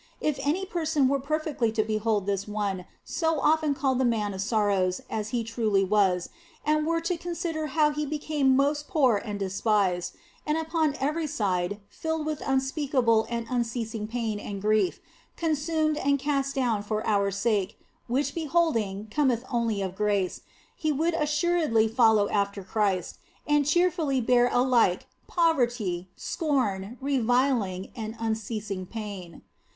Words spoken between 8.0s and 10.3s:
became most poor and despised,